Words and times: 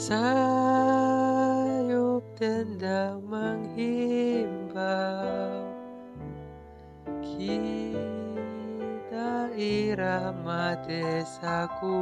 Sayup 0.00 0.69
tendang 2.40 3.20
menghimbau. 3.28 4.88
Kita 7.20 9.52
irama 9.52 10.72
desaku. 10.88 12.00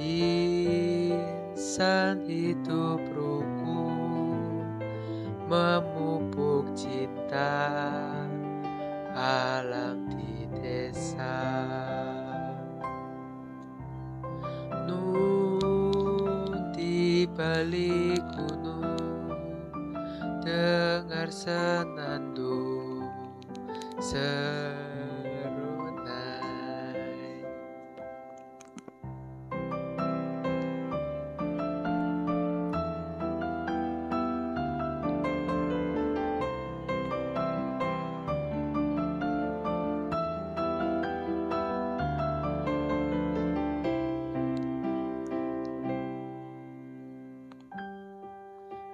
Insan 0.00 2.24
hidup 2.24 3.04
rukun 3.12 4.80
Memupuk 5.44 6.72
cinta 6.72 7.84
Alam 9.12 10.08
di 10.16 10.48
desa 10.56 11.79
balik 17.60 18.24
gunung 18.32 19.36
dengar 20.40 21.28
senandung 21.28 23.04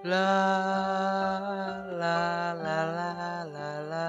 La 0.07 1.83
la 1.99 2.55
la 2.55 2.79
la 2.95 3.11
la 3.55 3.71
la. 3.91 4.07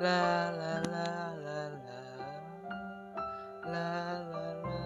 La 0.00 0.22
la 0.58 0.74
la 0.92 1.08
la 1.44 1.60
la. 1.82 1.98
La 3.72 3.90
la 4.30 4.46
la. 4.62 4.80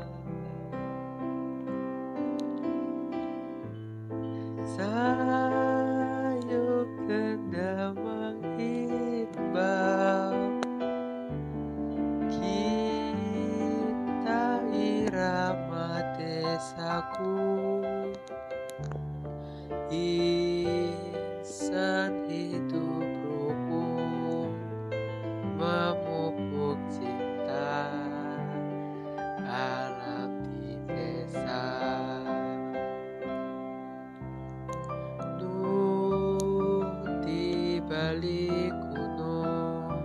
Sayup 4.74 6.90
Kita 12.32 14.44
irama 14.72 15.88
desaku 16.16 17.36
Insan 21.38 22.26
hidup 22.26 23.06
rukun 23.22 24.58
Memupuk 25.54 26.82
cinta 26.90 27.94
Alam 29.46 30.42
di 30.50 30.74
desa. 30.90 31.62
Nun 35.38 37.22
di 37.22 37.78
balik 37.86 38.74
gunung 38.90 40.02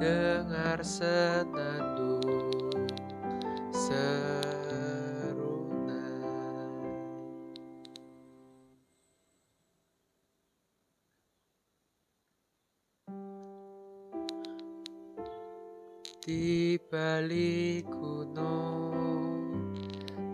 Dengar 0.00 0.80
senandung 0.80 2.56
di 16.26 16.74
balik 16.90 17.86
gunung 17.86 19.70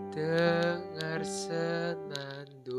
dengar 0.09 1.21
senandung. 1.21 2.73